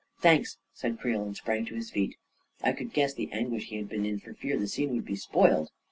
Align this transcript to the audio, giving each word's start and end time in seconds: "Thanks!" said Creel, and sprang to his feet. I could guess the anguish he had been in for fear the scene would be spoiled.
"Thanks!" 0.23 0.57
said 0.73 0.97
Creel, 0.97 1.21
and 1.21 1.37
sprang 1.37 1.63
to 1.67 1.75
his 1.75 1.91
feet. 1.91 2.15
I 2.63 2.71
could 2.71 2.91
guess 2.91 3.13
the 3.13 3.31
anguish 3.31 3.65
he 3.65 3.75
had 3.75 3.87
been 3.87 4.03
in 4.03 4.17
for 4.19 4.33
fear 4.33 4.57
the 4.57 4.67
scene 4.67 4.95
would 4.95 5.05
be 5.05 5.15
spoiled. 5.15 5.69